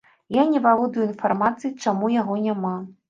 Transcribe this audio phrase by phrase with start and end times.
[0.35, 2.73] Я не валодаю інфармацыяй, чаму яго няма.